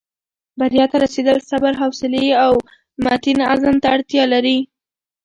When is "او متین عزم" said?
2.45-3.75